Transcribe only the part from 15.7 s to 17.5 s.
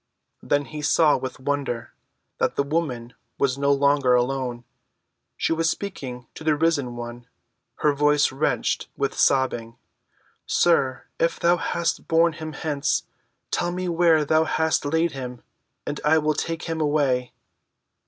and I will take him away."